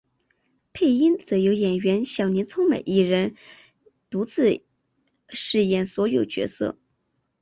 [0.73, 3.35] 配音则由演员小林聪美一人
[4.09, 4.63] 独自
[5.29, 6.75] 饰演所有角色。